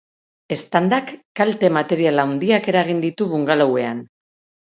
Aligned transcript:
Eztandak 0.53 1.11
kalte 1.39 1.69
material 1.75 2.23
handiak 2.23 2.71
eragin 2.73 3.05
ditu 3.05 3.27
bungalowean. 3.35 4.01